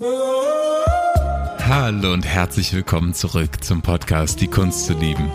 Hallo 0.00 0.12
und 2.12 2.24
herzlich 2.24 2.72
willkommen 2.72 3.14
zurück 3.14 3.64
zum 3.64 3.82
Podcast 3.82 4.40
Die 4.40 4.46
Kunst 4.46 4.86
zu 4.86 4.92
lieben. 4.92 5.28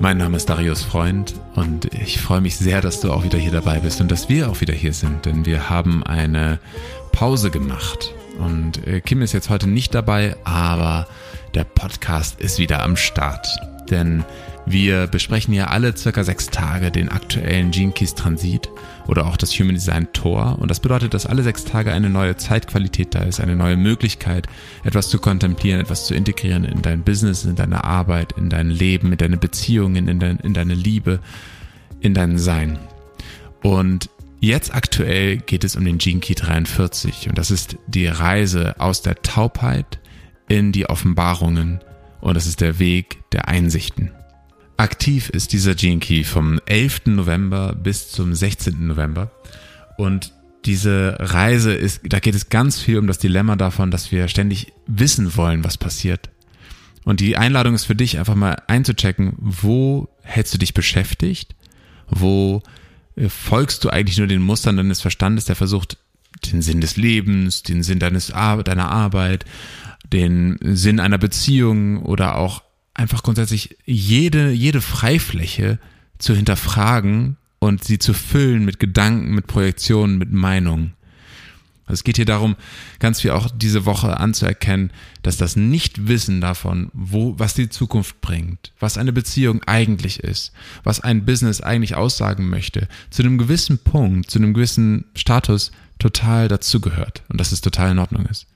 Mein 0.00 0.16
Name 0.16 0.38
ist 0.38 0.48
Darius 0.48 0.82
Freund 0.82 1.34
und 1.54 1.92
ich 1.92 2.18
freue 2.18 2.40
mich 2.40 2.56
sehr, 2.56 2.80
dass 2.80 3.00
du 3.00 3.12
auch 3.12 3.24
wieder 3.24 3.38
hier 3.38 3.52
dabei 3.52 3.80
bist 3.80 4.00
und 4.00 4.10
dass 4.10 4.30
wir 4.30 4.48
auch 4.48 4.62
wieder 4.62 4.72
hier 4.72 4.94
sind, 4.94 5.26
denn 5.26 5.44
wir 5.44 5.68
haben 5.68 6.02
eine 6.02 6.60
Pause 7.12 7.50
gemacht. 7.50 8.14
Und 8.38 8.86
äh, 8.86 9.02
Kim 9.02 9.20
ist 9.20 9.34
jetzt 9.34 9.50
heute 9.50 9.68
nicht 9.68 9.94
dabei, 9.94 10.34
aber 10.44 11.06
der 11.54 11.64
Podcast 11.64 12.40
ist 12.40 12.58
wieder 12.58 12.82
am 12.82 12.96
Start. 12.96 13.46
Denn 13.90 14.24
wir 14.66 15.06
besprechen 15.06 15.54
ja 15.54 15.68
alle 15.68 15.96
circa 15.96 16.24
sechs 16.24 16.46
Tage 16.46 16.90
den 16.90 17.08
aktuellen 17.08 17.70
Gene 17.70 17.92
Keys 17.92 18.16
Transit 18.16 18.68
oder 19.06 19.26
auch 19.26 19.36
das 19.36 19.52
Human 19.52 19.76
Design 19.76 20.08
Tor. 20.12 20.58
Und 20.58 20.70
das 20.70 20.80
bedeutet, 20.80 21.14
dass 21.14 21.24
alle 21.24 21.44
sechs 21.44 21.64
Tage 21.64 21.92
eine 21.92 22.10
neue 22.10 22.36
Zeitqualität 22.36 23.14
da 23.14 23.20
ist, 23.20 23.40
eine 23.40 23.54
neue 23.54 23.76
Möglichkeit, 23.76 24.48
etwas 24.82 25.08
zu 25.08 25.20
kontemplieren, 25.20 25.80
etwas 25.80 26.06
zu 26.06 26.14
integrieren 26.14 26.64
in 26.64 26.82
dein 26.82 27.04
Business, 27.04 27.44
in 27.44 27.54
deine 27.54 27.84
Arbeit, 27.84 28.32
in 28.32 28.50
dein 28.50 28.68
Leben, 28.68 29.12
in 29.12 29.18
deine 29.18 29.36
Beziehungen, 29.36 30.08
in, 30.08 30.18
dein, 30.18 30.38
in 30.38 30.52
deine 30.52 30.74
Liebe, 30.74 31.20
in 32.00 32.12
dein 32.12 32.36
Sein. 32.36 32.78
Und 33.62 34.10
Jetzt 34.38 34.74
aktuell 34.74 35.38
geht 35.38 35.64
es 35.64 35.76
um 35.76 35.84
den 35.84 35.96
Gene 35.96 36.20
Key 36.20 36.34
43 36.34 37.30
und 37.30 37.38
das 37.38 37.50
ist 37.50 37.78
die 37.86 38.06
Reise 38.06 38.78
aus 38.78 39.00
der 39.00 39.22
Taubheit 39.22 39.98
in 40.46 40.72
die 40.72 40.88
Offenbarungen 40.88 41.80
und 42.20 42.34
das 42.34 42.46
ist 42.46 42.60
der 42.60 42.78
Weg 42.78 43.18
der 43.32 43.48
Einsichten. 43.48 44.12
Aktiv 44.76 45.30
ist 45.30 45.52
dieser 45.52 45.74
Gene 45.74 46.00
Key 46.00 46.24
vom 46.24 46.60
11. 46.66 47.06
November 47.06 47.74
bis 47.74 48.10
zum 48.10 48.34
16. 48.34 48.86
November. 48.86 49.30
Und 49.96 50.32
diese 50.66 51.16
Reise 51.18 51.72
ist, 51.72 52.00
da 52.04 52.18
geht 52.18 52.34
es 52.34 52.48
ganz 52.48 52.80
viel 52.80 52.98
um 52.98 53.06
das 53.06 53.18
Dilemma 53.18 53.56
davon, 53.56 53.90
dass 53.90 54.12
wir 54.12 54.28
ständig 54.28 54.72
wissen 54.86 55.36
wollen, 55.36 55.64
was 55.64 55.78
passiert. 55.78 56.28
Und 57.04 57.20
die 57.20 57.36
Einladung 57.36 57.74
ist 57.74 57.84
für 57.84 57.94
dich 57.94 58.18
einfach 58.18 58.34
mal 58.34 58.60
einzuchecken, 58.66 59.34
wo 59.38 60.08
hältst 60.22 60.52
du 60.52 60.58
dich 60.58 60.74
beschäftigt? 60.74 61.54
Wo 62.08 62.62
äh, 63.14 63.28
folgst 63.28 63.84
du 63.84 63.90
eigentlich 63.90 64.18
nur 64.18 64.26
den 64.26 64.42
Mustern 64.42 64.76
deines 64.76 65.00
Verstandes, 65.00 65.44
der 65.44 65.56
versucht, 65.56 65.98
den 66.52 66.62
Sinn 66.62 66.80
des 66.80 66.96
Lebens, 66.96 67.62
den 67.62 67.82
Sinn 67.82 67.98
deines 67.98 68.26
deiner 68.26 68.90
Arbeit, 68.90 69.44
den 70.12 70.58
Sinn 70.60 71.00
einer 71.00 71.18
Beziehung 71.18 72.02
oder 72.02 72.36
auch 72.36 72.62
einfach 72.96 73.22
grundsätzlich 73.22 73.76
jede, 73.84 74.50
jede 74.50 74.80
Freifläche 74.80 75.78
zu 76.18 76.34
hinterfragen 76.34 77.36
und 77.58 77.84
sie 77.84 77.98
zu 77.98 78.14
füllen 78.14 78.64
mit 78.64 78.80
Gedanken, 78.80 79.34
mit 79.34 79.46
Projektionen, 79.46 80.18
mit 80.18 80.32
Meinungen. 80.32 80.94
Also 81.84 82.00
es 82.00 82.04
geht 82.04 82.16
hier 82.16 82.24
darum, 82.24 82.56
ganz 82.98 83.20
viel 83.20 83.30
auch 83.30 83.48
diese 83.54 83.84
Woche 83.84 84.18
anzuerkennen, 84.18 84.90
dass 85.22 85.36
das 85.36 85.54
Nichtwissen 85.54 86.40
davon, 86.40 86.90
wo, 86.92 87.38
was 87.38 87.54
die 87.54 87.68
Zukunft 87.68 88.20
bringt, 88.20 88.72
was 88.80 88.98
eine 88.98 89.12
Beziehung 89.12 89.62
eigentlich 89.66 90.18
ist, 90.20 90.52
was 90.82 90.98
ein 90.98 91.24
Business 91.24 91.60
eigentlich 91.60 91.94
aussagen 91.94 92.48
möchte, 92.48 92.88
zu 93.10 93.22
einem 93.22 93.38
gewissen 93.38 93.78
Punkt, 93.78 94.30
zu 94.30 94.40
einem 94.40 94.52
gewissen 94.52 95.04
Status 95.14 95.70
total 96.00 96.48
dazugehört 96.48 97.22
und 97.28 97.40
dass 97.40 97.52
es 97.52 97.60
total 97.60 97.92
in 97.92 98.00
Ordnung 98.00 98.26
ist 98.26 98.48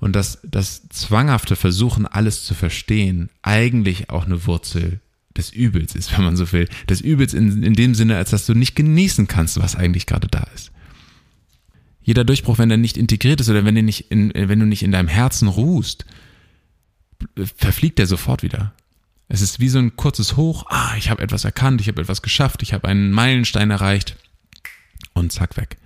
und 0.00 0.16
dass 0.16 0.40
das 0.42 0.88
zwanghafte 0.88 1.56
Versuchen, 1.56 2.06
alles 2.06 2.44
zu 2.44 2.54
verstehen, 2.54 3.28
eigentlich 3.42 4.10
auch 4.10 4.24
eine 4.24 4.46
Wurzel 4.46 5.00
des 5.36 5.50
Übels 5.50 5.94
ist, 5.94 6.12
wenn 6.16 6.24
man 6.24 6.36
so 6.36 6.50
will. 6.52 6.68
Des 6.88 7.00
Übels 7.00 7.34
in, 7.34 7.62
in 7.62 7.74
dem 7.74 7.94
Sinne, 7.94 8.16
als 8.16 8.30
dass 8.30 8.46
du 8.46 8.54
nicht 8.54 8.74
genießen 8.74 9.28
kannst, 9.28 9.60
was 9.60 9.76
eigentlich 9.76 10.06
gerade 10.06 10.28
da 10.28 10.46
ist. 10.54 10.72
Jeder 12.02 12.24
Durchbruch, 12.24 12.58
wenn 12.58 12.70
er 12.70 12.78
nicht 12.78 12.96
integriert 12.96 13.40
ist 13.40 13.50
oder 13.50 13.64
wenn, 13.64 13.74
nicht 13.74 14.10
in, 14.10 14.32
wenn 14.34 14.58
du 14.58 14.66
nicht 14.66 14.82
in 14.82 14.90
deinem 14.90 15.06
Herzen 15.06 15.48
ruhst, 15.48 16.06
verfliegt 17.56 18.00
er 18.00 18.06
sofort 18.06 18.42
wieder. 18.42 18.72
Es 19.28 19.42
ist 19.42 19.60
wie 19.60 19.68
so 19.68 19.78
ein 19.78 19.94
kurzes 19.96 20.36
Hoch, 20.36 20.64
ah, 20.70 20.96
ich 20.96 21.10
habe 21.10 21.22
etwas 21.22 21.44
erkannt, 21.44 21.80
ich 21.80 21.88
habe 21.88 22.00
etwas 22.00 22.22
geschafft, 22.22 22.62
ich 22.62 22.72
habe 22.72 22.88
einen 22.88 23.12
Meilenstein 23.12 23.70
erreicht 23.70 24.16
und 25.12 25.30
zack 25.30 25.56
weg 25.56 25.76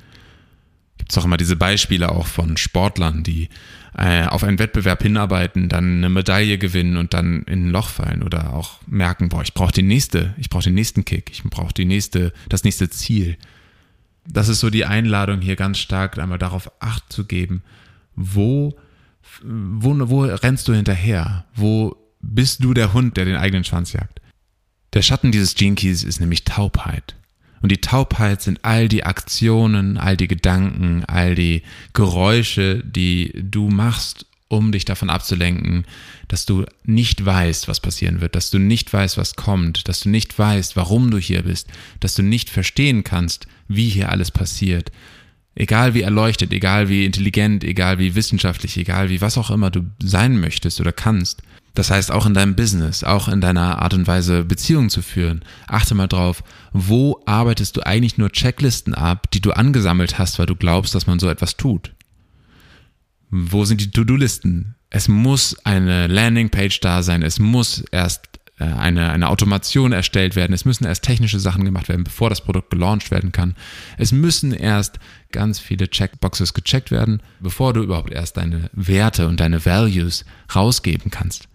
gibt 0.98 1.12
es 1.12 1.18
auch 1.18 1.24
immer 1.24 1.36
diese 1.36 1.56
Beispiele 1.56 2.10
auch 2.10 2.26
von 2.26 2.56
Sportlern, 2.56 3.22
die 3.22 3.48
äh, 3.96 4.26
auf 4.26 4.42
einen 4.42 4.58
Wettbewerb 4.58 5.02
hinarbeiten, 5.02 5.68
dann 5.68 5.98
eine 5.98 6.08
Medaille 6.08 6.58
gewinnen 6.58 6.96
und 6.96 7.14
dann 7.14 7.42
in 7.42 7.66
ein 7.66 7.70
Loch 7.70 7.88
fallen 7.88 8.22
oder 8.22 8.54
auch 8.54 8.80
merken, 8.86 9.28
boah, 9.28 9.42
ich 9.42 9.54
brauche 9.54 9.72
die 9.72 9.82
nächste, 9.82 10.34
ich 10.38 10.50
brauche 10.50 10.64
den 10.64 10.74
nächsten 10.74 11.04
Kick, 11.04 11.30
ich 11.30 11.42
brauche 11.44 11.72
die 11.72 11.84
nächste, 11.84 12.32
das 12.48 12.64
nächste 12.64 12.90
Ziel. 12.90 13.36
Das 14.26 14.48
ist 14.48 14.60
so 14.60 14.70
die 14.70 14.84
Einladung 14.84 15.40
hier 15.40 15.56
ganz 15.56 15.78
stark 15.78 16.18
einmal 16.18 16.38
darauf 16.38 16.70
Acht 16.80 17.12
zu 17.12 17.24
geben, 17.24 17.62
wo, 18.16 18.76
wo, 19.42 20.08
wo 20.08 20.22
rennst 20.22 20.66
du 20.68 20.72
hinterher? 20.72 21.44
Wo 21.54 21.96
bist 22.20 22.64
du 22.64 22.74
der 22.74 22.92
Hund, 22.92 23.16
der 23.16 23.26
den 23.26 23.36
eigenen 23.36 23.64
Schwanz 23.64 23.92
jagt? 23.92 24.20
Der 24.94 25.02
Schatten 25.02 25.32
dieses 25.32 25.54
Keys 25.54 26.04
ist 26.04 26.20
nämlich 26.20 26.44
Taubheit. 26.44 27.16
Und 27.64 27.70
die 27.70 27.80
Taubheit 27.80 28.42
sind 28.42 28.62
all 28.62 28.90
die 28.90 29.04
Aktionen, 29.04 29.96
all 29.96 30.18
die 30.18 30.28
Gedanken, 30.28 31.02
all 31.06 31.34
die 31.34 31.62
Geräusche, 31.94 32.82
die 32.84 33.32
du 33.34 33.70
machst, 33.70 34.26
um 34.48 34.70
dich 34.70 34.84
davon 34.84 35.08
abzulenken, 35.08 35.86
dass 36.28 36.44
du 36.44 36.66
nicht 36.84 37.24
weißt, 37.24 37.66
was 37.66 37.80
passieren 37.80 38.20
wird, 38.20 38.34
dass 38.36 38.50
du 38.50 38.58
nicht 38.58 38.92
weißt, 38.92 39.16
was 39.16 39.34
kommt, 39.34 39.88
dass 39.88 40.00
du 40.00 40.10
nicht 40.10 40.38
weißt, 40.38 40.76
warum 40.76 41.10
du 41.10 41.16
hier 41.16 41.44
bist, 41.44 41.68
dass 42.00 42.14
du 42.14 42.22
nicht 42.22 42.50
verstehen 42.50 43.02
kannst, 43.02 43.46
wie 43.66 43.88
hier 43.88 44.10
alles 44.10 44.30
passiert. 44.30 44.92
Egal 45.54 45.94
wie 45.94 46.02
erleuchtet, 46.02 46.52
egal 46.52 46.90
wie 46.90 47.06
intelligent, 47.06 47.64
egal 47.64 47.98
wie 47.98 48.14
wissenschaftlich, 48.14 48.76
egal 48.76 49.08
wie 49.08 49.22
was 49.22 49.38
auch 49.38 49.50
immer 49.50 49.70
du 49.70 49.90
sein 50.02 50.38
möchtest 50.38 50.82
oder 50.82 50.92
kannst, 50.92 51.42
das 51.74 51.90
heißt, 51.90 52.12
auch 52.12 52.24
in 52.24 52.34
deinem 52.34 52.54
Business, 52.54 53.02
auch 53.02 53.28
in 53.28 53.40
deiner 53.40 53.82
Art 53.82 53.94
und 53.94 54.06
Weise 54.06 54.44
Beziehungen 54.44 54.90
zu 54.90 55.02
führen, 55.02 55.44
achte 55.66 55.94
mal 55.94 56.06
drauf, 56.06 56.44
wo 56.72 57.20
arbeitest 57.26 57.76
du 57.76 57.84
eigentlich 57.84 58.16
nur 58.16 58.30
Checklisten 58.30 58.94
ab, 58.94 59.30
die 59.32 59.40
du 59.40 59.50
angesammelt 59.50 60.18
hast, 60.18 60.38
weil 60.38 60.46
du 60.46 60.54
glaubst, 60.54 60.94
dass 60.94 61.08
man 61.08 61.18
so 61.18 61.28
etwas 61.28 61.56
tut? 61.56 61.92
Wo 63.30 63.64
sind 63.64 63.80
die 63.80 63.90
To-Do-Listen? 63.90 64.76
Es 64.90 65.08
muss 65.08 65.56
eine 65.64 66.06
Landingpage 66.06 66.78
da 66.78 67.02
sein, 67.02 67.22
es 67.22 67.40
muss 67.40 67.80
erst 67.90 68.28
äh, 68.60 68.64
eine, 68.64 69.10
eine 69.10 69.28
Automation 69.28 69.90
erstellt 69.90 70.36
werden, 70.36 70.52
es 70.52 70.64
müssen 70.64 70.84
erst 70.84 71.02
technische 71.02 71.40
Sachen 71.40 71.64
gemacht 71.64 71.88
werden, 71.88 72.04
bevor 72.04 72.30
das 72.30 72.40
Produkt 72.40 72.70
gelauncht 72.70 73.10
werden 73.10 73.32
kann. 73.32 73.56
Es 73.98 74.12
müssen 74.12 74.52
erst 74.52 75.00
ganz 75.32 75.58
viele 75.58 75.90
Checkboxes 75.90 76.54
gecheckt 76.54 76.92
werden, 76.92 77.20
bevor 77.40 77.72
du 77.72 77.82
überhaupt 77.82 78.12
erst 78.12 78.36
deine 78.36 78.70
Werte 78.72 79.26
und 79.26 79.40
deine 79.40 79.66
Values 79.66 80.24
rausgeben 80.54 81.10
kannst. 81.10 81.48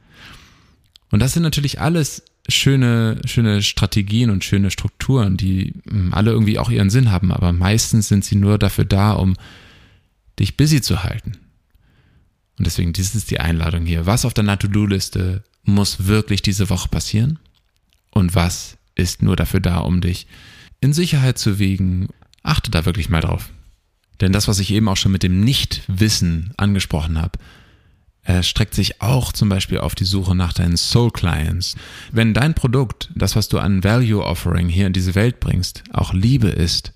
Und 1.11 1.19
das 1.19 1.33
sind 1.33 1.43
natürlich 1.43 1.81
alles 1.81 2.23
schöne, 2.47 3.21
schöne 3.25 3.61
Strategien 3.61 4.29
und 4.29 4.43
schöne 4.43 4.71
Strukturen, 4.71 5.37
die 5.37 5.73
hm, 5.89 6.13
alle 6.13 6.31
irgendwie 6.31 6.59
auch 6.59 6.69
ihren 6.69 6.89
Sinn 6.89 7.11
haben, 7.11 7.31
aber 7.31 7.51
meistens 7.53 8.07
sind 8.07 8.25
sie 8.25 8.35
nur 8.35 8.57
dafür 8.57 8.85
da, 8.85 9.13
um 9.13 9.35
dich 10.39 10.57
busy 10.57 10.81
zu 10.81 11.03
halten. 11.03 11.33
Und 12.57 12.67
deswegen, 12.67 12.93
dies 12.93 13.15
ist 13.15 13.31
die 13.31 13.39
Einladung 13.39 13.85
hier. 13.85 14.05
Was 14.05 14.25
auf 14.25 14.33
deiner 14.33 14.59
To-Do-Liste 14.59 15.43
muss 15.63 16.07
wirklich 16.07 16.41
diese 16.41 16.69
Woche 16.69 16.89
passieren? 16.89 17.39
Und 18.11 18.35
was 18.35 18.77
ist 18.95 19.21
nur 19.21 19.35
dafür 19.35 19.61
da, 19.61 19.77
um 19.77 20.01
dich 20.01 20.27
in 20.81 20.91
Sicherheit 20.93 21.37
zu 21.37 21.59
wiegen? 21.59 22.09
Achte 22.43 22.71
da 22.71 22.85
wirklich 22.85 23.09
mal 23.09 23.21
drauf. 23.21 23.49
Denn 24.19 24.33
das, 24.33 24.47
was 24.47 24.59
ich 24.59 24.71
eben 24.71 24.89
auch 24.89 24.97
schon 24.97 25.13
mit 25.13 25.23
dem 25.23 25.39
Nichtwissen 25.39 26.53
angesprochen 26.57 27.17
habe, 27.21 27.39
streckt 28.41 28.75
sich 28.75 29.01
auch 29.01 29.31
zum 29.31 29.49
Beispiel 29.49 29.79
auf 29.79 29.95
die 29.95 30.05
Suche 30.05 30.35
nach 30.35 30.53
deinen 30.53 30.77
Soul 30.77 31.11
Clients. 31.11 31.75
Wenn 32.11 32.33
dein 32.33 32.53
Produkt, 32.53 33.09
das, 33.15 33.35
was 33.35 33.47
du 33.47 33.57
an 33.57 33.83
Value 33.83 34.23
Offering 34.23 34.69
hier 34.69 34.87
in 34.87 34.93
diese 34.93 35.15
Welt 35.15 35.39
bringst, 35.39 35.83
auch 35.91 36.13
Liebe 36.13 36.49
ist, 36.49 36.93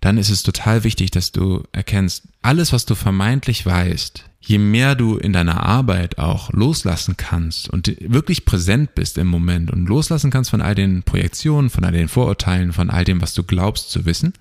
dann 0.00 0.16
ist 0.16 0.30
es 0.30 0.42
total 0.42 0.84
wichtig, 0.84 1.10
dass 1.10 1.32
du 1.32 1.64
erkennst, 1.72 2.28
alles, 2.40 2.72
was 2.72 2.86
du 2.86 2.94
vermeintlich 2.94 3.66
weißt, 3.66 4.24
je 4.40 4.58
mehr 4.58 4.94
du 4.94 5.16
in 5.16 5.32
deiner 5.32 5.64
Arbeit 5.64 6.18
auch 6.18 6.52
loslassen 6.52 7.16
kannst 7.16 7.68
und 7.68 7.96
wirklich 8.00 8.44
präsent 8.44 8.94
bist 8.94 9.18
im 9.18 9.26
Moment 9.26 9.72
und 9.72 9.88
loslassen 9.88 10.30
kannst 10.30 10.50
von 10.50 10.62
all 10.62 10.74
den 10.74 11.02
Projektionen, 11.02 11.68
von 11.68 11.84
all 11.84 11.92
den 11.92 12.08
Vorurteilen, 12.08 12.72
von 12.72 12.90
all 12.90 13.04
dem, 13.04 13.20
was 13.20 13.34
du 13.34 13.42
glaubst 13.42 13.90
zu 13.90 14.06
wissen, 14.06 14.34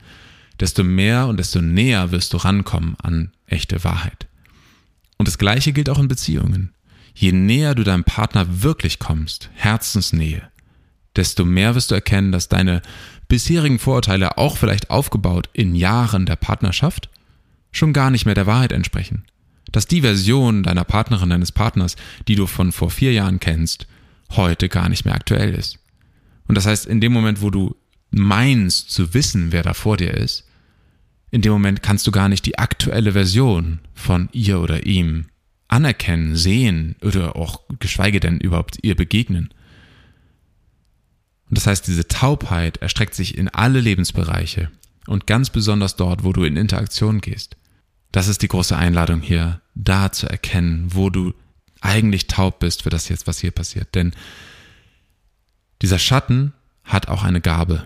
desto 0.59 0.83
mehr 0.83 1.27
und 1.27 1.37
desto 1.37 1.61
näher 1.61 2.11
wirst 2.11 2.33
du 2.33 2.37
rankommen 2.37 2.95
an 3.01 3.31
echte 3.47 3.83
Wahrheit. 3.83 4.27
Und 5.17 5.27
das 5.27 5.37
Gleiche 5.37 5.73
gilt 5.73 5.89
auch 5.89 5.99
in 5.99 6.07
Beziehungen. 6.07 6.73
Je 7.13 7.31
näher 7.31 7.73
du 7.73 7.83
deinem 7.83 8.03
Partner 8.03 8.61
wirklich 8.61 8.99
kommst, 8.99 9.49
Herzensnähe, 9.55 10.49
desto 11.15 11.45
mehr 11.45 11.73
wirst 11.73 11.91
du 11.91 11.95
erkennen, 11.95 12.31
dass 12.31 12.47
deine 12.47 12.81
bisherigen 13.27 13.79
Vorurteile, 13.79 14.37
auch 14.37 14.57
vielleicht 14.57 14.89
aufgebaut 14.89 15.49
in 15.53 15.75
Jahren 15.75 16.25
der 16.25 16.35
Partnerschaft, 16.35 17.09
schon 17.71 17.93
gar 17.93 18.11
nicht 18.11 18.25
mehr 18.25 18.35
der 18.35 18.47
Wahrheit 18.47 18.71
entsprechen. 18.71 19.25
Dass 19.71 19.87
die 19.87 20.01
Version 20.01 20.63
deiner 20.63 20.85
Partnerin, 20.85 21.29
deines 21.29 21.51
Partners, 21.51 21.95
die 22.27 22.35
du 22.35 22.47
von 22.47 22.71
vor 22.71 22.89
vier 22.89 23.11
Jahren 23.11 23.39
kennst, 23.39 23.87
heute 24.31 24.69
gar 24.69 24.87
nicht 24.87 25.05
mehr 25.05 25.15
aktuell 25.15 25.53
ist. 25.53 25.79
Und 26.47 26.55
das 26.55 26.65
heißt, 26.65 26.85
in 26.85 27.01
dem 27.01 27.11
Moment, 27.11 27.41
wo 27.41 27.49
du 27.49 27.75
meinst 28.11 28.91
zu 28.91 29.13
wissen, 29.13 29.51
wer 29.51 29.63
da 29.63 29.73
vor 29.73 29.97
dir 29.97 30.13
ist, 30.13 30.46
In 31.29 31.41
dem 31.41 31.51
Moment 31.51 31.83
kannst 31.83 32.07
du 32.07 32.11
gar 32.11 32.29
nicht 32.29 32.45
die 32.45 32.57
aktuelle 32.57 33.11
Version 33.11 33.79
von 33.93 34.29
ihr 34.31 34.59
oder 34.61 34.85
ihm 34.85 35.25
anerkennen, 35.67 36.35
sehen 36.35 36.95
oder 37.01 37.35
auch 37.35 37.61
geschweige 37.79 38.19
denn 38.19 38.39
überhaupt 38.39 38.77
ihr 38.81 38.95
begegnen. 38.95 39.49
Und 41.49 41.57
das 41.57 41.67
heißt, 41.67 41.87
diese 41.87 42.07
Taubheit 42.07 42.77
erstreckt 42.77 43.15
sich 43.15 43.37
in 43.37 43.49
alle 43.49 43.79
Lebensbereiche 43.79 44.71
und 45.07 45.27
ganz 45.27 45.49
besonders 45.49 45.95
dort, 45.95 46.23
wo 46.23 46.33
du 46.33 46.43
in 46.43 46.57
Interaktion 46.57 47.21
gehst. 47.21 47.57
Das 48.11 48.27
ist 48.27 48.41
die 48.41 48.47
große 48.47 48.75
Einladung 48.75 49.21
hier, 49.21 49.61
da 49.75 50.11
zu 50.11 50.27
erkennen, 50.27 50.87
wo 50.93 51.09
du 51.09 51.33
eigentlich 51.81 52.27
taub 52.27 52.59
bist 52.59 52.83
für 52.83 52.89
das 52.89 53.09
jetzt, 53.09 53.27
was 53.27 53.39
hier 53.39 53.51
passiert. 53.51 53.95
Denn 53.95 54.13
dieser 55.81 55.99
Schatten 55.99 56.53
hat 56.83 57.07
auch 57.07 57.23
eine 57.23 57.41
Gabe. 57.41 57.85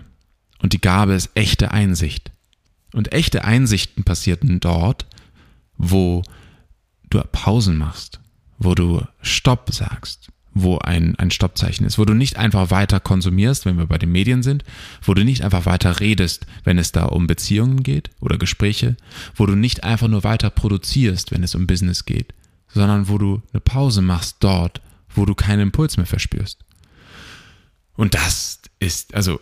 Und 0.60 0.72
die 0.72 0.80
Gabe 0.80 1.14
ist 1.14 1.30
echte 1.34 1.72
Einsicht. 1.72 2.30
Und 2.92 3.12
echte 3.12 3.44
Einsichten 3.44 4.04
passierten 4.04 4.60
dort, 4.60 5.06
wo 5.76 6.22
du 7.10 7.20
Pausen 7.32 7.76
machst, 7.76 8.20
wo 8.58 8.74
du 8.74 9.02
Stopp 9.20 9.72
sagst, 9.72 10.28
wo 10.54 10.78
ein, 10.78 11.16
ein 11.16 11.30
Stoppzeichen 11.30 11.86
ist, 11.86 11.98
wo 11.98 12.04
du 12.04 12.14
nicht 12.14 12.36
einfach 12.36 12.70
weiter 12.70 13.00
konsumierst, 13.00 13.64
wenn 13.64 13.78
wir 13.78 13.86
bei 13.86 13.98
den 13.98 14.12
Medien 14.12 14.42
sind, 14.42 14.64
wo 15.02 15.14
du 15.14 15.24
nicht 15.24 15.42
einfach 15.42 15.66
weiter 15.66 16.00
redest, 16.00 16.46
wenn 16.64 16.78
es 16.78 16.92
da 16.92 17.04
um 17.04 17.26
Beziehungen 17.26 17.82
geht 17.82 18.10
oder 18.20 18.36
Gespräche, 18.36 18.96
wo 19.34 19.46
du 19.46 19.54
nicht 19.54 19.84
einfach 19.84 20.08
nur 20.08 20.24
weiter 20.24 20.50
produzierst, 20.50 21.32
wenn 21.32 21.42
es 21.42 21.54
um 21.54 21.66
Business 21.66 22.04
geht, 22.04 22.34
sondern 22.68 23.08
wo 23.08 23.18
du 23.18 23.42
eine 23.52 23.60
Pause 23.60 24.02
machst 24.02 24.36
dort, 24.40 24.82
wo 25.14 25.24
du 25.24 25.34
keinen 25.34 25.60
Impuls 25.60 25.96
mehr 25.96 26.06
verspürst. 26.06 26.58
Und 27.94 28.14
das 28.14 28.60
ist, 28.78 29.14
also, 29.14 29.40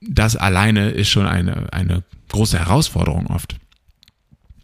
das 0.00 0.36
alleine 0.36 0.90
ist 0.90 1.08
schon 1.08 1.26
eine, 1.26 1.72
eine 1.72 2.02
große 2.28 2.58
Herausforderung 2.58 3.26
oft. 3.26 3.56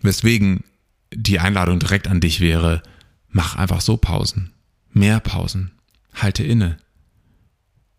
Weswegen 0.00 0.64
die 1.12 1.40
Einladung 1.40 1.78
direkt 1.78 2.08
an 2.08 2.20
dich 2.20 2.40
wäre, 2.40 2.82
mach 3.28 3.56
einfach 3.56 3.80
so 3.80 3.96
Pausen. 3.96 4.52
Mehr 4.92 5.20
Pausen. 5.20 5.72
Halte 6.14 6.42
inne. 6.42 6.78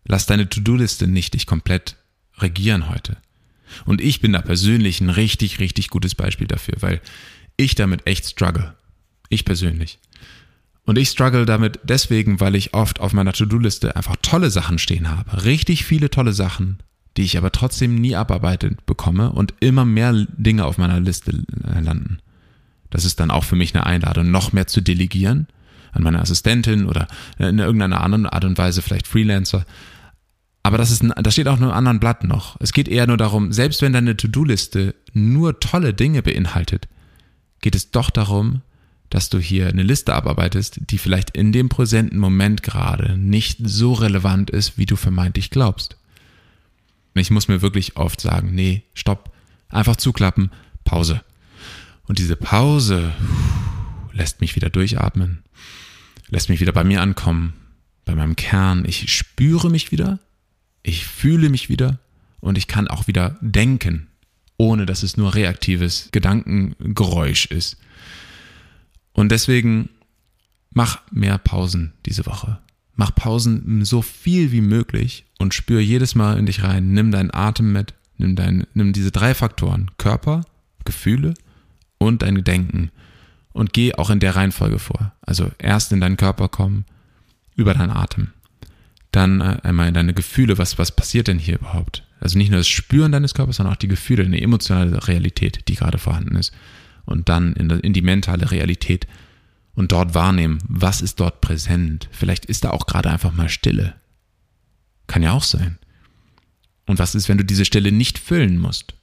Lass 0.04 0.26
deine 0.26 0.48
To-Do-Liste 0.48 1.06
nicht 1.06 1.34
dich 1.34 1.46
komplett 1.46 1.96
regieren 2.38 2.88
heute. 2.88 3.16
Und 3.84 4.00
ich 4.00 4.20
bin 4.20 4.32
da 4.32 4.40
persönlich 4.40 5.00
ein 5.00 5.10
richtig, 5.10 5.58
richtig 5.58 5.90
gutes 5.90 6.14
Beispiel 6.14 6.46
dafür, 6.46 6.74
weil 6.80 7.00
ich 7.56 7.74
damit 7.74 8.06
echt 8.06 8.24
struggle. 8.24 8.74
Ich 9.28 9.44
persönlich. 9.44 9.98
Und 10.84 10.96
ich 10.96 11.10
struggle 11.10 11.44
damit 11.44 11.80
deswegen, 11.84 12.40
weil 12.40 12.54
ich 12.54 12.72
oft 12.72 13.00
auf 13.00 13.12
meiner 13.12 13.34
To-Do-Liste 13.34 13.94
einfach 13.94 14.16
tolle 14.22 14.50
Sachen 14.50 14.78
stehen 14.78 15.10
habe. 15.10 15.44
Richtig 15.44 15.84
viele 15.84 16.08
tolle 16.08 16.32
Sachen, 16.32 16.78
die 17.18 17.24
ich 17.24 17.36
aber 17.36 17.50
trotzdem 17.50 17.96
nie 17.96 18.14
abarbeitet 18.14 18.86
bekomme 18.86 19.32
und 19.32 19.52
immer 19.58 19.84
mehr 19.84 20.12
Dinge 20.36 20.64
auf 20.64 20.78
meiner 20.78 21.00
Liste 21.00 21.42
landen. 21.62 22.20
Das 22.90 23.04
ist 23.04 23.18
dann 23.18 23.32
auch 23.32 23.42
für 23.42 23.56
mich 23.56 23.74
eine 23.74 23.84
Einladung, 23.84 24.30
noch 24.30 24.52
mehr 24.52 24.68
zu 24.68 24.80
delegieren 24.80 25.48
an 25.90 26.04
meine 26.04 26.20
Assistentin 26.20 26.86
oder 26.86 27.08
in 27.38 27.58
irgendeiner 27.58 28.02
anderen 28.02 28.26
Art 28.26 28.44
und 28.44 28.56
Weise 28.56 28.82
vielleicht 28.82 29.08
Freelancer. 29.08 29.66
Aber 30.62 30.78
das 30.78 30.92
ist, 30.92 31.04
das 31.16 31.32
steht 31.32 31.48
auch 31.48 31.56
in 31.56 31.64
einem 31.64 31.72
anderen 31.72 31.98
Blatt 31.98 32.22
noch. 32.22 32.56
Es 32.60 32.72
geht 32.72 32.88
eher 32.88 33.06
nur 33.08 33.16
darum, 33.16 33.52
selbst 33.52 33.82
wenn 33.82 33.92
deine 33.92 34.16
To-Do-Liste 34.16 34.94
nur 35.12 35.58
tolle 35.58 35.94
Dinge 35.94 36.22
beinhaltet, 36.22 36.86
geht 37.60 37.74
es 37.74 37.90
doch 37.90 38.10
darum, 38.10 38.60
dass 39.10 39.28
du 39.28 39.38
hier 39.38 39.66
eine 39.66 39.82
Liste 39.82 40.14
abarbeitest, 40.14 40.80
die 40.90 40.98
vielleicht 40.98 41.36
in 41.36 41.50
dem 41.50 41.68
präsenten 41.68 42.18
Moment 42.18 42.62
gerade 42.62 43.16
nicht 43.16 43.58
so 43.64 43.94
relevant 43.94 44.50
ist, 44.50 44.78
wie 44.78 44.86
du 44.86 44.94
vermeintlich 44.94 45.50
glaubst. 45.50 45.96
Ich 47.14 47.30
muss 47.30 47.48
mir 47.48 47.62
wirklich 47.62 47.96
oft 47.96 48.20
sagen, 48.20 48.54
nee, 48.54 48.84
stopp, 48.94 49.34
einfach 49.68 49.96
zuklappen, 49.96 50.50
Pause. 50.84 51.22
Und 52.06 52.18
diese 52.18 52.36
Pause 52.36 53.12
lässt 54.12 54.40
mich 54.40 54.56
wieder 54.56 54.70
durchatmen, 54.70 55.42
lässt 56.28 56.48
mich 56.48 56.60
wieder 56.60 56.72
bei 56.72 56.84
mir 56.84 57.02
ankommen, 57.02 57.54
bei 58.04 58.14
meinem 58.14 58.36
Kern. 58.36 58.84
Ich 58.86 59.12
spüre 59.12 59.70
mich 59.70 59.92
wieder, 59.92 60.18
ich 60.82 61.04
fühle 61.06 61.50
mich 61.50 61.68
wieder 61.68 61.98
und 62.40 62.56
ich 62.56 62.66
kann 62.66 62.88
auch 62.88 63.06
wieder 63.06 63.36
denken, 63.40 64.08
ohne 64.56 64.86
dass 64.86 65.02
es 65.02 65.16
nur 65.16 65.34
reaktives 65.34 66.08
Gedankengeräusch 66.12 67.46
ist. 67.46 67.76
Und 69.12 69.30
deswegen 69.30 69.90
mach 70.70 71.00
mehr 71.10 71.38
Pausen 71.38 71.92
diese 72.06 72.24
Woche. 72.26 72.58
Mach 72.98 73.14
Pausen 73.14 73.84
so 73.84 74.02
viel 74.02 74.50
wie 74.50 74.60
möglich 74.60 75.24
und 75.38 75.54
spür 75.54 75.78
jedes 75.78 76.16
Mal 76.16 76.36
in 76.36 76.46
dich 76.46 76.64
rein. 76.64 76.92
Nimm 76.92 77.12
deinen 77.12 77.32
Atem 77.32 77.72
mit, 77.72 77.94
nimm, 78.16 78.34
dein, 78.34 78.66
nimm 78.74 78.92
diese 78.92 79.12
drei 79.12 79.34
Faktoren, 79.34 79.92
Körper, 79.98 80.44
Gefühle 80.84 81.34
und 81.98 82.22
dein 82.22 82.42
Denken 82.42 82.90
und 83.52 83.72
geh 83.72 83.94
auch 83.94 84.10
in 84.10 84.18
der 84.18 84.34
Reihenfolge 84.34 84.80
vor. 84.80 85.12
Also 85.20 85.48
erst 85.58 85.92
in 85.92 86.00
deinen 86.00 86.16
Körper 86.16 86.48
kommen, 86.48 86.86
über 87.54 87.72
deinen 87.72 87.92
Atem. 87.92 88.32
Dann 89.12 89.40
äh, 89.40 89.58
einmal 89.62 89.86
in 89.86 89.94
deine 89.94 90.12
Gefühle, 90.12 90.58
was, 90.58 90.76
was 90.76 90.90
passiert 90.90 91.28
denn 91.28 91.38
hier 91.38 91.54
überhaupt? 91.60 92.02
Also 92.18 92.36
nicht 92.36 92.50
nur 92.50 92.58
das 92.58 92.68
Spüren 92.68 93.12
deines 93.12 93.32
Körpers, 93.32 93.58
sondern 93.58 93.74
auch 93.74 93.78
die 93.78 93.86
Gefühle, 93.86 94.24
eine 94.24 94.40
emotionale 94.40 95.06
Realität, 95.06 95.68
die 95.68 95.76
gerade 95.76 95.98
vorhanden 95.98 96.34
ist. 96.34 96.52
Und 97.04 97.28
dann 97.28 97.52
in, 97.52 97.70
in 97.70 97.92
die 97.92 98.02
mentale 98.02 98.50
Realität 98.50 99.06
und 99.78 99.92
dort 99.92 100.12
wahrnehmen, 100.12 100.58
was 100.66 101.00
ist 101.00 101.20
dort 101.20 101.40
präsent. 101.40 102.08
Vielleicht 102.10 102.46
ist 102.46 102.64
da 102.64 102.70
auch 102.70 102.86
gerade 102.86 103.10
einfach 103.10 103.32
mal 103.32 103.48
Stille. 103.48 103.94
Kann 105.06 105.22
ja 105.22 105.30
auch 105.30 105.44
sein. 105.44 105.78
Und 106.86 106.98
was 106.98 107.14
ist, 107.14 107.28
wenn 107.28 107.38
du 107.38 107.44
diese 107.44 107.64
Stille 107.64 107.92
nicht 107.92 108.18
füllen 108.18 108.58
musst? 108.58 108.94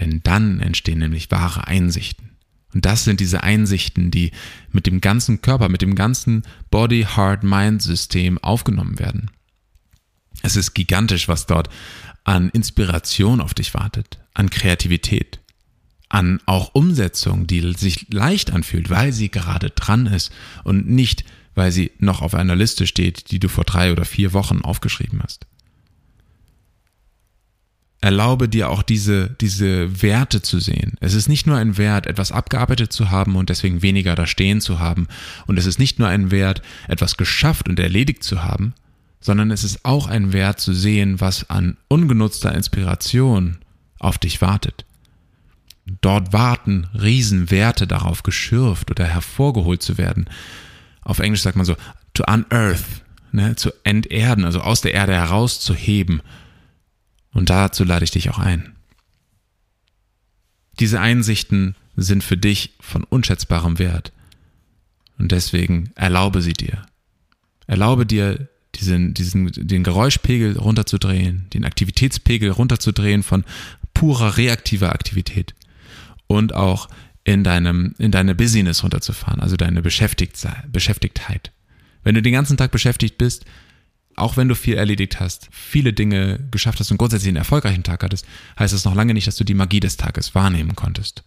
Denn 0.00 0.22
dann 0.24 0.60
entstehen 0.60 1.00
nämlich 1.00 1.30
wahre 1.30 1.66
Einsichten. 1.66 2.38
Und 2.72 2.86
das 2.86 3.04
sind 3.04 3.20
diese 3.20 3.42
Einsichten, 3.42 4.10
die 4.10 4.30
mit 4.72 4.86
dem 4.86 5.02
ganzen 5.02 5.42
Körper, 5.42 5.68
mit 5.68 5.82
dem 5.82 5.94
ganzen 5.94 6.42
Body-Heart-Mind-System 6.70 8.38
aufgenommen 8.38 8.98
werden. 8.98 9.30
Es 10.40 10.56
ist 10.56 10.72
gigantisch, 10.72 11.28
was 11.28 11.44
dort 11.44 11.68
an 12.24 12.48
Inspiration 12.48 13.42
auf 13.42 13.52
dich 13.52 13.74
wartet, 13.74 14.20
an 14.32 14.48
Kreativität, 14.48 15.38
an 16.08 16.40
auch 16.46 16.74
Umsetzung, 16.74 17.46
die 17.46 17.74
sich 17.74 18.06
leicht 18.10 18.52
anfühlt, 18.52 18.90
weil 18.90 19.12
sie 19.12 19.30
gerade 19.30 19.70
dran 19.70 20.06
ist 20.06 20.32
und 20.64 20.88
nicht, 20.88 21.24
weil 21.54 21.72
sie 21.72 21.92
noch 21.98 22.22
auf 22.22 22.34
einer 22.34 22.56
Liste 22.56 22.86
steht, 22.86 23.30
die 23.30 23.38
du 23.38 23.48
vor 23.48 23.64
drei 23.64 23.92
oder 23.92 24.04
vier 24.04 24.32
Wochen 24.32 24.62
aufgeschrieben 24.62 25.20
hast 25.22 25.46
erlaube 28.00 28.48
dir 28.48 28.70
auch 28.70 28.82
diese, 28.82 29.30
diese 29.40 30.02
Werte 30.02 30.40
zu 30.42 30.60
sehen. 30.60 30.92
Es 31.00 31.14
ist 31.14 31.28
nicht 31.28 31.46
nur 31.46 31.56
ein 31.56 31.76
Wert, 31.78 32.06
etwas 32.06 32.30
abgearbeitet 32.30 32.92
zu 32.92 33.10
haben 33.10 33.36
und 33.36 33.50
deswegen 33.50 33.82
weniger 33.82 34.14
da 34.14 34.26
stehen 34.26 34.60
zu 34.60 34.78
haben. 34.78 35.08
Und 35.46 35.58
es 35.58 35.66
ist 35.66 35.78
nicht 35.78 35.98
nur 35.98 36.08
ein 36.08 36.30
Wert, 36.30 36.62
etwas 36.86 37.16
geschafft 37.16 37.68
und 37.68 37.80
erledigt 37.80 38.22
zu 38.22 38.44
haben, 38.44 38.74
sondern 39.20 39.50
es 39.50 39.64
ist 39.64 39.84
auch 39.84 40.06
ein 40.06 40.32
Wert 40.32 40.60
zu 40.60 40.72
sehen, 40.74 41.20
was 41.20 41.50
an 41.50 41.76
ungenutzter 41.88 42.54
Inspiration 42.54 43.58
auf 43.98 44.18
dich 44.18 44.40
wartet. 44.40 44.84
Dort 46.00 46.32
warten 46.32 46.86
Riesenwerte 46.94 47.86
darauf, 47.86 48.22
geschürft 48.22 48.90
oder 48.90 49.04
hervorgeholt 49.04 49.82
zu 49.82 49.98
werden. 49.98 50.28
Auf 51.02 51.18
Englisch 51.18 51.42
sagt 51.42 51.56
man 51.56 51.66
so, 51.66 51.76
to 52.14 52.24
unearth, 52.26 53.02
ne, 53.32 53.56
zu 53.56 53.70
enterden, 53.84 54.44
also 54.44 54.60
aus 54.60 54.80
der 54.80 54.94
Erde 54.94 55.14
herauszuheben 55.14 56.22
und 57.32 57.50
dazu 57.50 57.84
lade 57.84 58.04
ich 58.04 58.10
dich 58.10 58.30
auch 58.30 58.38
ein. 58.38 58.74
Diese 60.80 61.00
Einsichten 61.00 61.74
sind 61.96 62.22
für 62.22 62.36
dich 62.36 62.74
von 62.80 63.04
unschätzbarem 63.04 63.78
Wert. 63.78 64.12
Und 65.18 65.32
deswegen 65.32 65.90
erlaube 65.96 66.42
sie 66.42 66.52
dir. 66.52 66.82
Erlaube 67.66 68.06
dir, 68.06 68.48
diesen, 68.76 69.14
diesen, 69.14 69.50
den 69.52 69.82
Geräuschpegel 69.82 70.56
runterzudrehen, 70.56 71.48
den 71.52 71.64
Aktivitätspegel 71.64 72.50
runterzudrehen 72.50 73.24
von 73.24 73.44
purer 73.94 74.36
reaktiver 74.36 74.92
Aktivität 74.92 75.54
und 76.28 76.54
auch 76.54 76.88
in 77.24 77.42
deinem, 77.42 77.94
in 77.98 78.12
deine 78.12 78.34
Business 78.34 78.82
runterzufahren, 78.82 79.40
also 79.40 79.56
deine 79.56 79.82
Beschäftigtheit. 79.82 81.50
Wenn 82.04 82.14
du 82.14 82.22
den 82.22 82.32
ganzen 82.32 82.56
Tag 82.56 82.70
beschäftigt 82.70 83.18
bist, 83.18 83.44
auch 84.14 84.36
wenn 84.36 84.48
du 84.48 84.54
viel 84.54 84.74
erledigt 84.74 85.20
hast, 85.20 85.48
viele 85.50 85.92
Dinge 85.92 86.40
geschafft 86.50 86.80
hast 86.80 86.90
und 86.90 86.98
grundsätzlich 86.98 87.28
einen 87.28 87.36
erfolgreichen 87.36 87.82
Tag 87.82 88.02
hattest, 88.02 88.26
heißt 88.58 88.72
das 88.72 88.84
noch 88.84 88.94
lange 88.94 89.14
nicht, 89.14 89.26
dass 89.26 89.36
du 89.36 89.44
die 89.44 89.54
Magie 89.54 89.80
des 89.80 89.96
Tages 89.96 90.34
wahrnehmen 90.34 90.74
konntest. 90.74 91.22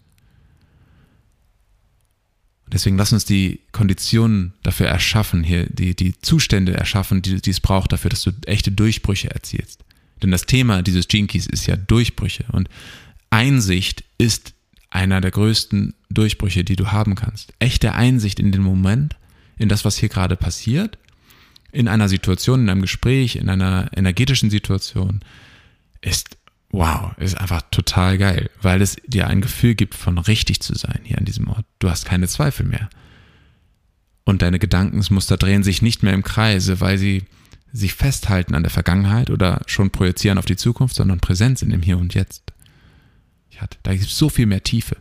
Deswegen 2.68 2.98
lass 2.98 3.12
uns 3.12 3.26
die 3.26 3.60
Konditionen 3.74 4.54
dafür 4.64 4.88
erschaffen, 4.88 5.44
hier 5.44 5.68
die, 5.68 5.94
die 5.96 6.18
Zustände 6.20 6.74
erschaffen, 6.74 7.22
die, 7.22 7.42
die 7.42 7.50
es 7.50 7.60
braucht 7.60 7.92
dafür, 7.92 8.10
dass 8.10 8.24
du 8.24 8.32
echte 8.46 8.72
Durchbrüche 8.72 9.30
erzielst. 9.30 9.84
Denn 10.24 10.32
das 10.32 10.46
Thema 10.46 10.82
dieses 10.82 11.08
Gene 11.08 11.28
ist 11.34 11.66
ja 11.66 11.76
Durchbrüche 11.76 12.46
und 12.52 12.70
Einsicht 13.30 14.04
ist 14.18 14.54
einer 14.92 15.22
der 15.22 15.32
größten 15.32 15.96
Durchbrüche, 16.10 16.64
die 16.64 16.76
du 16.76 16.92
haben 16.92 17.16
kannst. 17.16 17.54
Echte 17.60 17.96
Einsicht 17.96 18.40
in 18.40 18.52
den 18.52 18.62
Moment, 18.62 19.16
in 19.58 19.70
das, 19.70 19.86
was 19.86 19.98
hier 19.98 20.10
gerade 20.10 20.36
passiert 20.36 20.98
in 21.72 21.88
einer 21.88 22.10
Situation, 22.10 22.62
in 22.62 22.70
einem 22.70 22.82
Gespräch, 22.82 23.38
in 23.38 23.50
einer 23.50 23.90
energetischen 23.96 24.50
Situation, 24.50 25.22
ist 26.02 26.38
wow, 26.70 27.12
ist 27.18 27.38
einfach 27.38 27.64
total 27.70 28.18
geil, 28.18 28.50
weil 28.62 28.82
es 28.82 28.96
dir 29.06 29.28
ein 29.28 29.42
Gefühl 29.42 29.76
gibt 29.76 29.94
von 29.94 30.18
richtig 30.18 30.62
zu 30.62 30.74
sein 30.74 31.02
hier 31.04 31.18
an 31.18 31.26
diesem 31.26 31.50
Ort. 31.50 31.66
Du 31.80 31.90
hast 31.90 32.06
keine 32.06 32.28
Zweifel 32.28 32.66
mehr. 32.66 32.90
Und 34.24 34.42
deine 34.42 34.60
Gedankensmuster 34.60 35.36
drehen 35.36 35.64
sich 35.64 35.82
nicht 35.82 36.02
mehr 36.02 36.14
im 36.14 36.24
Kreise, 36.24 36.80
weil 36.80 36.98
sie 36.98 37.24
sich 37.74 37.94
festhalten 37.94 38.56
an 38.56 38.64
der 38.64 38.70
Vergangenheit 38.70 39.30
oder 39.30 39.62
schon 39.66 39.90
projizieren 39.90 40.38
auf 40.38 40.46
die 40.46 40.56
Zukunft, 40.56 40.96
sondern 40.96 41.20
Präsenz 41.20 41.62
in 41.62 41.70
dem 41.70 41.82
Hier 41.82 41.98
und 41.98 42.14
Jetzt. 42.14 42.44
Da 43.84 43.94
gibt 43.94 44.06
es 44.06 44.18
so 44.18 44.30
viel 44.30 44.46
mehr 44.46 44.64
Tiefe, 44.64 44.98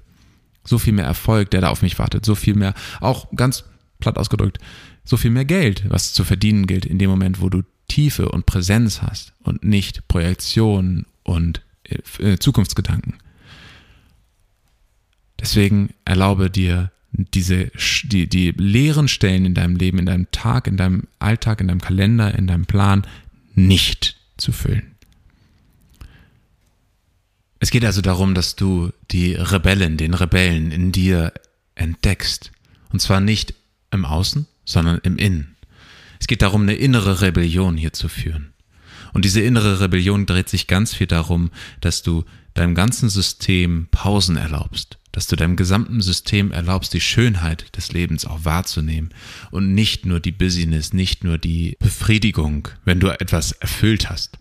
so 0.65 0.79
viel 0.79 0.93
mehr 0.93 1.05
Erfolg, 1.05 1.51
der 1.51 1.61
da 1.61 1.69
auf 1.69 1.83
mich 1.83 1.99
wartet, 1.99 2.25
so 2.25 2.35
viel 2.35 2.55
mehr, 2.55 2.75
auch 3.01 3.31
ganz 3.35 3.65
platt 4.01 4.19
ausgedrückt, 4.19 4.59
so 5.05 5.17
viel 5.17 5.31
mehr 5.31 5.45
Geld, 5.45 5.85
was 5.89 6.13
zu 6.13 6.25
verdienen 6.25 6.67
gilt 6.67 6.87
in 6.87 6.99
dem 6.99 7.11
Moment, 7.11 7.41
wo 7.41 7.49
du 7.49 7.63
Tiefe 7.89 8.29
und 8.29 8.47
Präsenz 8.47 9.03
hast 9.03 9.33
und 9.43 9.65
nicht 9.65 10.07
Projektion 10.09 11.07
und 11.23 11.63
äh, 12.19 12.39
Zukunftsgedanken. 12.39 13.15
Deswegen 15.41 15.95
erlaube 16.05 16.51
dir 16.51 16.93
diese, 17.13 17.71
die, 18.05 18.29
die 18.29 18.53
leeren 18.53 19.09
Stellen 19.09 19.45
in 19.45 19.55
deinem 19.55 19.77
Leben, 19.77 19.99
in 19.99 20.07
deinem 20.07 20.31
Tag, 20.31 20.67
in 20.67 20.77
deinem 20.77 21.09
Alltag, 21.19 21.61
in 21.61 21.69
deinem 21.69 21.81
Kalender, 21.81 22.35
in 22.37 22.47
deinem 22.47 22.67
Plan 22.67 23.07
nicht 23.55 24.17
zu 24.37 24.53
füllen. 24.53 24.90
Es 27.61 27.71
geht 27.71 27.85
also 27.85 28.01
darum, 28.01 28.35
dass 28.35 28.57
du 28.57 28.91
die 29.11 29.35
Rebellen, 29.35 29.99
den 29.99 30.15
Rebellen 30.15 30.73
in 30.73 30.93
dir 30.93 31.33
entdeckst. 31.75 32.51
Und 32.91 33.01
zwar 33.01 33.21
nicht 33.21 33.55
im 33.91 34.07
Außen, 34.07 34.47
sondern 34.65 34.99
im 35.03 35.19
Innen. 35.19 35.57
Es 36.19 36.27
geht 36.27 36.43
darum, 36.43 36.63
eine 36.63 36.75
innere 36.75 37.21
Rebellion 37.21 37.77
hier 37.77 37.93
zu 37.93 38.09
führen. 38.09 38.55
Und 39.13 39.25
diese 39.25 39.41
innere 39.43 39.81
Rebellion 39.81 40.25
dreht 40.25 40.49
sich 40.49 40.67
ganz 40.67 40.95
viel 40.95 41.07
darum, 41.07 41.51
dass 41.81 42.03
du 42.03 42.25
deinem 42.55 42.75
ganzen 42.75 43.11
System 43.11 43.89
Pausen 43.91 44.37
erlaubst, 44.37 44.99
dass 45.13 45.27
du 45.27 45.37
deinem 45.37 45.57
gesamten 45.57 46.01
System 46.01 46.53
erlaubst, 46.53 46.95
die 46.95 47.01
Schönheit 47.01 47.77
des 47.77 47.93
Lebens 47.93 48.25
auch 48.25 48.45
wahrzunehmen 48.45 49.13
und 49.51 49.75
nicht 49.75 50.07
nur 50.07 50.21
die 50.21 50.33
Business, 50.33 50.93
nicht 50.93 51.25
nur 51.25 51.39
die 51.39 51.77
Befriedigung, 51.79 52.69
wenn 52.85 53.01
du 53.01 53.09
etwas 53.09 53.53
erfüllt 53.53 54.09
hast. 54.09 54.40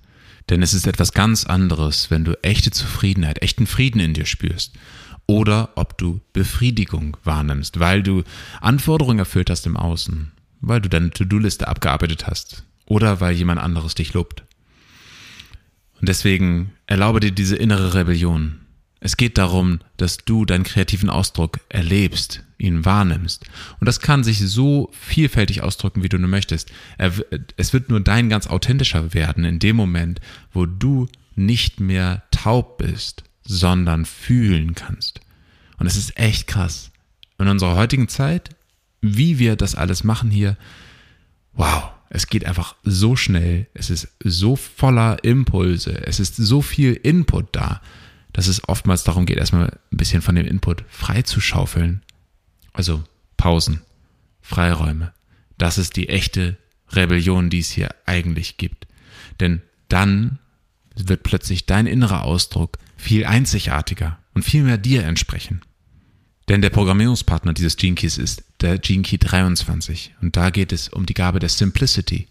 Denn 0.50 0.63
es 0.63 0.74
ist 0.74 0.88
etwas 0.88 1.13
ganz 1.13 1.46
anderes, 1.46 2.10
wenn 2.10 2.25
du 2.25 2.34
echte 2.44 2.72
Zufriedenheit, 2.72 3.41
echten 3.41 3.68
Frieden 3.68 4.00
in 4.00 4.13
dir 4.13 4.25
spürst 4.25 4.74
oder 5.27 5.70
ob 5.75 5.98
du 6.00 6.22
Befriedigung 6.34 7.15
wahrnimmst, 7.24 7.79
weil 7.79 8.01
du 8.01 8.24
Anforderungen 8.62 9.20
erfüllt 9.20 9.51
hast 9.51 9.68
im 9.68 9.77
Außen, 9.77 10.32
weil 10.62 10.82
du 10.82 10.89
deine 10.89 11.12
To-Do-Liste 11.12 11.68
abgearbeitet 11.68 12.25
hast 12.25 12.63
oder 12.88 13.22
weil 13.22 13.36
jemand 13.36 13.62
anderes 13.62 13.94
dich 13.94 14.13
lobt. 14.13 14.44
Und 16.01 16.10
deswegen 16.10 16.72
erlaube 16.88 17.20
dir 17.20 17.32
diese 17.32 17.56
innere 17.56 17.94
Rebellion. 17.94 18.60
Es 19.00 19.18
geht 19.18 19.38
darum, 19.38 19.79
dass 19.98 20.18
du 20.18 20.46
deinen 20.46 20.63
kreativen 20.63 21.10
Ausdruck 21.10 21.60
erlebst, 21.70 22.44
ihn 22.58 22.84
wahrnimmst. 22.84 23.46
Und 23.79 23.88
das 23.88 24.01
kann 24.01 24.24
sich 24.24 24.39
so 24.39 24.91
vielfältig 24.91 25.63
ausdrücken, 25.63 26.03
wie 26.03 26.10
du 26.10 26.20
nur 26.20 26.29
möchtest. 26.29 26.72
Es 27.56 27.72
wird 27.72 27.89
nur 27.89 28.01
dein 28.01 28.29
ganz 28.29 28.48
authentischer 28.48 29.13
werden 29.13 29.46
in 29.46 29.60
dem 29.60 29.77
Moment, 29.77 30.20
wo 30.51 30.65
du 30.65 31.08
nicht 31.36 31.79
mehr 31.79 32.24
taub 32.32 32.79
bist, 32.79 33.24
sondern 33.44 34.06
fühlen 34.06 34.75
kannst. 34.75 35.22
Und 35.77 35.88
es 35.88 35.96
ist 35.96 36.18
echt 36.18 36.48
krass. 36.48 36.91
In 37.38 37.48
unserer 37.48 37.75
heutigen 37.75 38.10
Zeit, 38.10 38.50
wie 39.00 39.39
wir 39.39 39.56
das 39.56 39.75
alles 39.75 40.03
machen 40.03 40.29
hier, 40.29 40.58
wow, 41.53 41.91
es 42.10 42.27
geht 42.27 42.44
einfach 42.44 42.75
so 42.84 43.15
schnell, 43.15 43.68
es 43.74 43.89
ist 43.89 44.10
so 44.22 44.58
voller 44.58 45.24
Impulse, 45.24 46.06
es 46.06 46.20
ist 46.20 46.36
so 46.36 46.62
viel 46.62 46.94
Input 46.94 47.56
da, 47.56 47.82
dass 48.33 48.48
es 48.48 48.67
oftmals 48.67 49.03
darum 49.03 49.25
geht, 49.25 49.38
erstmal 49.38 49.77
ein 49.91 49.98
bisschen 49.98 50.21
von 50.21 50.36
dem 50.36 50.45
Input 50.45 50.83
freizuschaufeln. 50.89 52.01
Also 52.74 53.03
Pausen, 53.38 53.81
Freiräume. 54.41 55.13
Das 55.57 55.77
ist 55.77 55.95
die 55.95 56.09
echte 56.09 56.57
Rebellion, 56.91 57.50
die 57.50 57.59
es 57.59 57.69
hier 57.69 57.89
eigentlich 58.05 58.57
gibt. 58.57 58.88
Denn 59.39 59.62
dann 59.89 60.39
wird 60.95 61.24
plötzlich 61.24 61.65
dein 61.65 61.88
innerer 61.88 62.24
Ausdruck 62.24 62.77
viel 62.98 63.25
einzigartiger 63.25 64.19
und 64.33 64.43
viel 64.43 64.63
mehr 64.63 64.77
dir 64.77 65.03
entsprechen. 65.03 65.62
Denn 66.50 66.62
der 66.62 66.71
Programmierungspartner 66.71 67.53
dieses 67.53 67.77
Gene 67.77 67.95
Keys 67.95 68.17
ist 68.17 68.43
der 68.62 68.79
Gene 68.79 69.03
Key 69.03 69.17
23 69.17 70.15
und 70.21 70.36
da 70.36 70.50
geht 70.50 70.71
es 70.74 70.89
um 70.89 71.05
die 71.05 71.13
Gabe 71.13 71.39
der 71.39 71.50
Simplicity. 71.50 72.27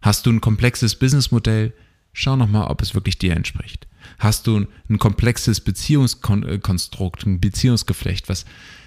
Hast 0.00 0.24
du 0.24 0.30
ein 0.30 0.40
komplexes 0.40 0.94
Businessmodell? 0.94 1.72
Schau 2.12 2.36
nochmal, 2.36 2.68
ob 2.68 2.80
es 2.80 2.94
wirklich 2.94 3.18
dir 3.18 3.34
entspricht. 3.34 3.86
Hast 4.18 4.46
du 4.46 4.66
ein 4.88 4.98
komplexes 4.98 5.60
Beziehungskonstrukt, 5.60 7.26
ein 7.26 7.40
Beziehungsgeflecht, 7.40 8.28
was 8.28 8.44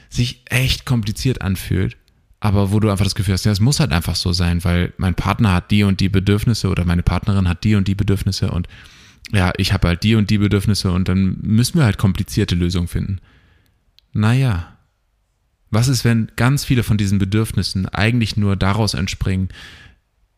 sich 0.09 0.43
echt 0.45 0.85
kompliziert 0.85 1.41
anfühlt, 1.41 1.97
aber 2.39 2.71
wo 2.71 2.79
du 2.79 2.89
einfach 2.89 3.05
das 3.05 3.15
Gefühl 3.15 3.33
hast, 3.33 3.45
ja, 3.45 3.51
es 3.51 3.59
muss 3.59 3.79
halt 3.79 3.91
einfach 3.91 4.15
so 4.15 4.33
sein, 4.33 4.63
weil 4.63 4.93
mein 4.97 5.15
Partner 5.15 5.53
hat 5.53 5.71
die 5.71 5.83
und 5.83 5.99
die 5.99 6.09
Bedürfnisse 6.09 6.69
oder 6.69 6.85
meine 6.85 7.03
Partnerin 7.03 7.47
hat 7.47 7.63
die 7.63 7.75
und 7.75 7.88
die 7.88 7.95
Bedürfnisse 7.95 8.51
und 8.51 8.67
ja, 9.31 9.51
ich 9.57 9.73
habe 9.73 9.88
halt 9.88 10.03
die 10.03 10.15
und 10.15 10.29
die 10.29 10.39
Bedürfnisse 10.39 10.91
und 10.91 11.07
dann 11.07 11.38
müssen 11.41 11.77
wir 11.77 11.85
halt 11.85 11.97
komplizierte 11.97 12.55
Lösungen 12.55 12.88
finden 12.88 13.19
naja, 14.13 14.77
was 15.69 15.88
ist, 15.88 16.03
wenn 16.03 16.31
ganz 16.35 16.65
viele 16.65 16.83
von 16.83 16.97
diesen 16.97 17.19
Bedürfnissen 17.19 17.88
eigentlich 17.88 18.38
nur 18.38 18.55
daraus 18.55 18.93
entspringen, 18.93 19.49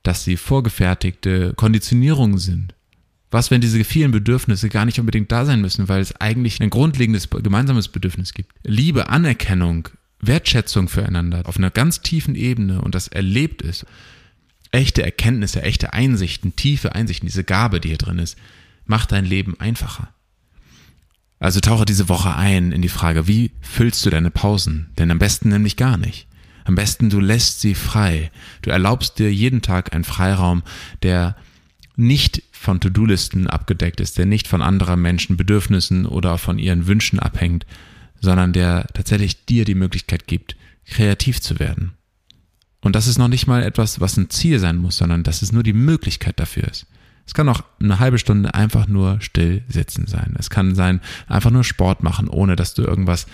dass 0.03 0.23
sie 0.23 0.35
vorgefertigte 0.35 1.53
Konditionierungen 1.55 2.37
sind? 2.37 2.73
Was, 3.31 3.49
wenn 3.49 3.61
diese 3.61 3.83
vielen 3.85 4.11
Bedürfnisse 4.11 4.67
gar 4.67 4.85
nicht 4.85 4.99
unbedingt 4.99 5.31
da 5.31 5.45
sein 5.45 5.61
müssen, 5.61 5.87
weil 5.87 6.01
es 6.01 6.15
eigentlich 6.19 6.61
ein 6.61 6.69
grundlegendes 6.69 7.29
gemeinsames 7.29 7.87
Bedürfnis 7.87 8.33
gibt? 8.33 8.51
Liebe, 8.63 9.09
Anerkennung, 9.09 9.87
Wertschätzung 10.19 10.89
füreinander 10.89 11.43
auf 11.45 11.57
einer 11.57 11.71
ganz 11.71 12.01
tiefen 12.01 12.35
Ebene 12.35 12.81
und 12.81 12.93
das 12.93 13.07
erlebt 13.07 13.61
ist. 13.61 13.85
Echte 14.71 15.01
Erkenntnisse, 15.01 15.63
echte 15.63 15.93
Einsichten, 15.93 16.55
tiefe 16.55 16.93
Einsichten, 16.93 17.27
diese 17.27 17.45
Gabe, 17.45 17.79
die 17.79 17.89
hier 17.89 17.97
drin 17.97 18.19
ist, 18.19 18.37
macht 18.85 19.13
dein 19.13 19.25
Leben 19.25 19.59
einfacher. 19.59 20.09
Also 21.39 21.59
tauche 21.59 21.85
diese 21.85 22.09
Woche 22.09 22.35
ein 22.35 22.71
in 22.71 22.81
die 22.81 22.89
Frage, 22.89 23.27
wie 23.27 23.51
füllst 23.61 24.05
du 24.05 24.09
deine 24.09 24.29
Pausen? 24.29 24.91
Denn 24.99 25.09
am 25.09 25.19
besten 25.19 25.49
nämlich 25.49 25.75
gar 25.75 25.97
nicht. 25.97 26.27
Am 26.65 26.75
besten 26.75 27.09
du 27.09 27.19
lässt 27.19 27.61
sie 27.61 27.75
frei. 27.75 28.29
Du 28.61 28.69
erlaubst 28.69 29.17
dir 29.17 29.33
jeden 29.33 29.61
Tag 29.61 29.93
einen 29.93 30.03
Freiraum, 30.03 30.63
der 31.01 31.35
nicht 31.95 32.43
von 32.51 32.79
To-Do-Listen 32.79 33.47
abgedeckt 33.47 33.99
ist, 33.99 34.17
der 34.17 34.25
nicht 34.25 34.47
von 34.47 34.61
anderer 34.61 34.95
Menschen 34.95 35.37
Bedürfnissen 35.37 36.05
oder 36.05 36.37
von 36.37 36.59
ihren 36.59 36.87
Wünschen 36.87 37.19
abhängt, 37.19 37.65
sondern 38.19 38.53
der 38.53 38.87
tatsächlich 38.93 39.45
dir 39.45 39.65
die 39.65 39.75
Möglichkeit 39.75 40.27
gibt, 40.27 40.55
kreativ 40.85 41.41
zu 41.41 41.59
werden. 41.59 41.93
Und 42.81 42.95
das 42.95 43.07
ist 43.07 43.17
noch 43.17 43.27
nicht 43.27 43.47
mal 43.47 43.63
etwas, 43.63 43.99
was 43.99 44.17
ein 44.17 44.29
Ziel 44.29 44.59
sein 44.59 44.77
muss, 44.77 44.97
sondern 44.97 45.23
dass 45.23 45.41
es 45.41 45.51
nur 45.51 45.63
die 45.63 45.73
Möglichkeit 45.73 46.39
dafür 46.39 46.67
ist. 46.67 46.87
Es 47.27 47.35
kann 47.35 47.47
auch 47.49 47.63
eine 47.79 47.99
halbe 47.99 48.17
Stunde 48.17 48.53
einfach 48.55 48.87
nur 48.87 49.21
still 49.21 49.63
sitzen 49.69 50.07
sein. 50.07 50.35
Es 50.37 50.49
kann 50.49 50.75
sein, 50.75 51.01
einfach 51.27 51.51
nur 51.51 51.63
Sport 51.63 52.03
machen, 52.03 52.27
ohne 52.27 52.55
dass 52.55 52.73
du 52.73 52.81
irgendwas 52.81 53.27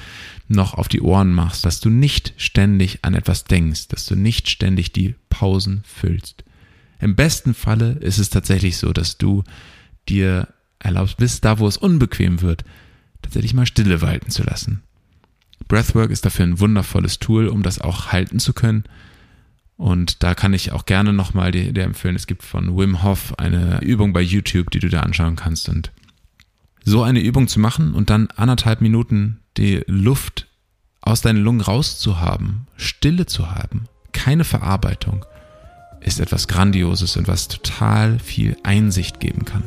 noch 0.48 0.74
auf 0.74 0.88
die 0.88 1.02
Ohren 1.02 1.34
machst, 1.34 1.66
dass 1.66 1.80
du 1.80 1.90
nicht 1.90 2.34
ständig 2.38 3.00
an 3.04 3.14
etwas 3.14 3.46
denkst, 3.46 3.88
dass 3.88 4.06
du 4.06 4.16
nicht 4.16 4.50
ständig 4.50 4.92
die 4.92 5.16
Pausen 5.30 5.82
füllst. 5.86 6.44
Im 7.00 7.16
besten 7.16 7.54
Falle 7.54 7.94
ist 7.94 8.18
es 8.18 8.30
tatsächlich 8.30 8.78
so, 8.78 8.94
dass 8.94 9.18
du 9.18 9.44
dir 10.10 10.48
erlaubst, 10.80 11.18
bis 11.18 11.42
da, 11.42 11.60
wo 11.60 11.68
es 11.68 11.78
unbequem 11.78 12.42
wird, 12.42 12.64
tatsächlich 13.22 13.54
mal 13.54 13.66
Stille 13.66 14.02
walten 14.02 14.30
zu 14.30 14.44
lassen. 14.44 14.84
Breathwork 15.68 16.12
ist 16.12 16.26
dafür 16.26 16.46
ein 16.46 16.60
wundervolles 16.60 17.20
Tool, 17.20 17.48
um 17.48 17.64
das 17.64 17.80
auch 17.80 18.12
halten 18.12 18.40
zu 18.40 18.54
können 18.54 18.84
und 19.78 20.24
da 20.24 20.34
kann 20.34 20.54
ich 20.54 20.72
auch 20.72 20.86
gerne 20.86 21.14
nochmal 21.14 21.52
dir, 21.52 21.72
dir 21.72 21.84
empfehlen, 21.84 22.16
es 22.16 22.28
gibt 22.28 22.44
von 22.44 22.76
Wim 22.76 23.04
Hof 23.04 23.38
eine 23.38 23.80
Übung 23.82 24.12
bei 24.12 24.22
YouTube, 24.22 24.72
die 24.72 24.80
du 24.80 24.90
da 24.90 25.02
anschauen 25.02 25.36
kannst. 25.36 25.70
Und 25.70 25.92
so 26.84 27.04
eine 27.04 27.22
Übung 27.22 27.48
zu 27.48 27.60
machen 27.60 27.94
und 27.94 28.10
dann 28.10 28.28
anderthalb 28.36 28.82
Minuten 28.82 29.40
die 29.56 29.84
Luft 29.86 30.48
aus 31.02 31.22
deinen 31.22 31.44
Lungen 31.44 31.62
rauszuhaben, 31.62 32.68
Stille 32.76 33.28
zu 33.28 33.52
haben, 33.52 33.88
keine 34.14 34.44
Verarbeitung, 34.44 35.26
ist 36.02 36.20
etwas 36.20 36.48
Grandioses 36.48 37.18
und 37.18 37.28
was 37.28 37.48
total 37.48 38.20
viel 38.20 38.58
Einsicht 38.64 39.20
geben 39.20 39.46
kann. 39.46 39.64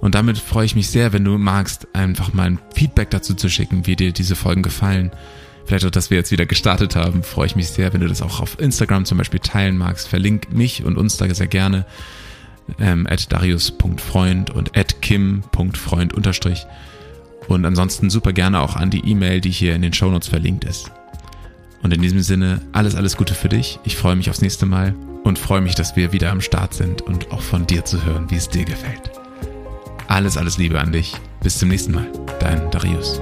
Und 0.00 0.14
damit 0.14 0.38
freue 0.38 0.64
ich 0.64 0.76
mich 0.76 0.88
sehr, 0.88 1.12
wenn 1.12 1.24
du 1.24 1.38
magst, 1.38 1.88
einfach 1.92 2.32
mal 2.32 2.44
ein 2.44 2.58
Feedback 2.74 3.10
dazu 3.10 3.34
zu 3.34 3.48
schicken, 3.48 3.86
wie 3.86 3.96
dir 3.96 4.12
diese 4.12 4.36
Folgen 4.36 4.62
gefallen 4.62 5.10
vielleicht 5.68 5.84
auch, 5.84 5.90
dass 5.90 6.10
wir 6.10 6.16
jetzt 6.16 6.32
wieder 6.32 6.46
gestartet 6.46 6.96
haben, 6.96 7.22
freue 7.22 7.46
ich 7.46 7.54
mich 7.54 7.68
sehr, 7.68 7.92
wenn 7.92 8.00
du 8.00 8.08
das 8.08 8.22
auch 8.22 8.40
auf 8.40 8.58
Instagram 8.58 9.04
zum 9.04 9.18
Beispiel 9.18 9.40
teilen 9.40 9.76
magst. 9.76 10.08
Verlink 10.08 10.52
mich 10.52 10.82
und 10.82 10.96
uns 10.96 11.18
da 11.18 11.32
sehr 11.32 11.46
gerne 11.46 11.84
ähm, 12.80 13.06
at 13.06 13.30
darius.freund 13.30 14.50
und 14.50 14.76
at 14.76 15.02
kim.freund 15.02 16.14
unterstrich. 16.14 16.66
Und 17.48 17.64
ansonsten 17.64 18.10
super 18.10 18.32
gerne 18.32 18.60
auch 18.60 18.76
an 18.76 18.90
die 18.90 19.06
E-Mail, 19.06 19.40
die 19.40 19.50
hier 19.50 19.74
in 19.74 19.82
den 19.82 19.92
Shownotes 19.92 20.28
verlinkt 20.28 20.64
ist. 20.64 20.90
Und 21.82 21.92
in 21.92 22.02
diesem 22.02 22.20
Sinne, 22.20 22.60
alles, 22.72 22.94
alles 22.94 23.16
Gute 23.16 23.34
für 23.34 23.48
dich. 23.48 23.78
Ich 23.84 23.96
freue 23.96 24.16
mich 24.16 24.30
aufs 24.30 24.40
nächste 24.40 24.66
Mal 24.66 24.94
und 25.24 25.38
freue 25.38 25.60
mich, 25.60 25.74
dass 25.74 25.96
wir 25.96 26.12
wieder 26.12 26.30
am 26.30 26.40
Start 26.40 26.74
sind 26.74 27.02
und 27.02 27.30
auch 27.30 27.42
von 27.42 27.66
dir 27.66 27.84
zu 27.84 28.04
hören, 28.04 28.30
wie 28.30 28.36
es 28.36 28.48
dir 28.48 28.64
gefällt. 28.64 29.10
Alles, 30.08 30.36
alles 30.36 30.58
Liebe 30.58 30.80
an 30.80 30.92
dich. 30.92 31.14
Bis 31.42 31.58
zum 31.58 31.68
nächsten 31.68 31.92
Mal. 31.92 32.10
Dein 32.40 32.70
Darius. 32.70 33.20